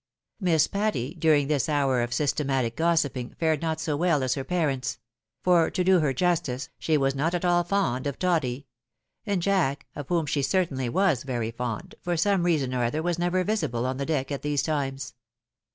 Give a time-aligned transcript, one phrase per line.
[0.39, 4.97] Miss Patty, during this hour of systematic gossiping, fared not so well as her parents:
[5.43, 8.65] for to do her justice, she was not at all fond of toddy;
[9.27, 13.03] and Jack, of whom she cer tainly was very fond, for some reason or other
[13.03, 15.13] was never visible on the deck at these times.